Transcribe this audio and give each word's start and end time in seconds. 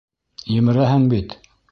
Емерәһең 0.55 1.05
бит! 1.13 1.37